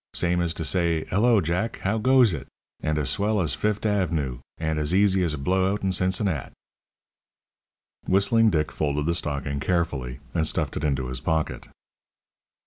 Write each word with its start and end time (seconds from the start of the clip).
Same 0.15 0.41
as 0.41 0.55
to 0.55 0.65
say, 0.65 1.03
'Hello, 1.11 1.41
Jack, 1.41 1.77
how 1.81 1.99
goes 1.99 2.33
it?' 2.33 2.47
and 2.81 2.97
as 2.97 3.11
swell 3.11 3.39
as 3.39 3.53
Fift' 3.53 3.85
Av'noo, 3.85 4.39
and 4.57 4.79
as 4.79 4.95
easy 4.95 5.23
as 5.23 5.35
a 5.35 5.37
blowout 5.37 5.83
in 5.83 5.91
Cincinnat." 5.91 6.51
Whistling 8.07 8.49
Dick 8.49 8.71
folded 8.71 9.05
the 9.05 9.13
stocking 9.13 9.59
carefully, 9.59 10.19
and 10.33 10.47
stuffed 10.47 10.75
it 10.75 10.83
into 10.83 11.05
his 11.05 11.19
pocket. 11.21 11.67